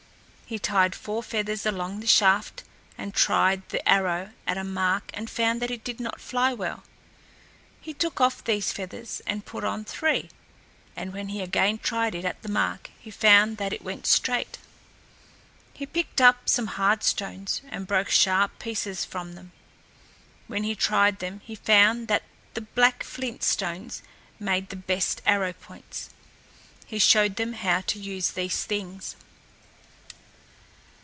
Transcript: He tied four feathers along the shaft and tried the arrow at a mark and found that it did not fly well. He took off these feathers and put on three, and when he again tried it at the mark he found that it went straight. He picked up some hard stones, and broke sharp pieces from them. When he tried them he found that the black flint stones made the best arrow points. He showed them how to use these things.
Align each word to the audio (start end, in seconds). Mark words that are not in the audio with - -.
He 0.51 0.59
tied 0.59 0.95
four 0.95 1.23
feathers 1.23 1.65
along 1.65 2.01
the 2.01 2.07
shaft 2.07 2.65
and 2.97 3.13
tried 3.13 3.69
the 3.69 3.87
arrow 3.87 4.31
at 4.45 4.57
a 4.57 4.65
mark 4.65 5.09
and 5.13 5.29
found 5.29 5.61
that 5.61 5.71
it 5.71 5.81
did 5.85 5.97
not 6.01 6.19
fly 6.19 6.53
well. 6.53 6.83
He 7.79 7.93
took 7.93 8.19
off 8.19 8.43
these 8.43 8.73
feathers 8.73 9.21
and 9.25 9.45
put 9.45 9.63
on 9.63 9.85
three, 9.85 10.29
and 10.93 11.13
when 11.13 11.29
he 11.29 11.39
again 11.39 11.77
tried 11.77 12.13
it 12.15 12.25
at 12.25 12.41
the 12.41 12.49
mark 12.49 12.89
he 12.99 13.09
found 13.09 13.55
that 13.59 13.71
it 13.71 13.81
went 13.81 14.05
straight. 14.05 14.57
He 15.73 15.85
picked 15.85 16.19
up 16.19 16.49
some 16.49 16.67
hard 16.67 17.01
stones, 17.03 17.61
and 17.69 17.87
broke 17.87 18.09
sharp 18.09 18.59
pieces 18.59 19.05
from 19.05 19.35
them. 19.35 19.53
When 20.47 20.63
he 20.65 20.75
tried 20.75 21.19
them 21.19 21.39
he 21.45 21.55
found 21.55 22.09
that 22.09 22.23
the 22.55 22.61
black 22.75 23.05
flint 23.05 23.41
stones 23.41 24.01
made 24.37 24.67
the 24.67 24.75
best 24.75 25.21
arrow 25.25 25.53
points. 25.53 26.09
He 26.85 26.99
showed 26.99 27.37
them 27.37 27.53
how 27.53 27.79
to 27.87 27.97
use 27.99 28.31
these 28.31 28.65
things. 28.65 29.15